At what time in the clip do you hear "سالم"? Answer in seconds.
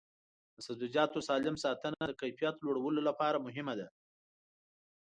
1.27-1.55